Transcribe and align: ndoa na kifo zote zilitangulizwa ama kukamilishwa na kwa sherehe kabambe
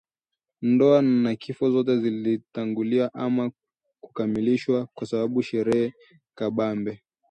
ndoa 0.61 1.01
na 1.01 1.35
kifo 1.35 1.71
zote 1.71 1.97
zilitangulizwa 1.99 3.13
ama 3.13 3.51
kukamilishwa 4.01 4.79
na 4.79 4.85
kwa 5.27 5.43
sherehe 5.43 5.93
kabambe 6.35 7.03